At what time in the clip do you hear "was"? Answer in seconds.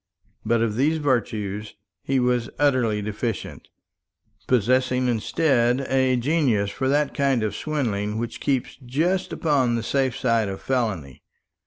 2.19-2.49